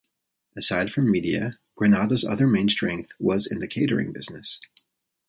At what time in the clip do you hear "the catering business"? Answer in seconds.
3.59-4.59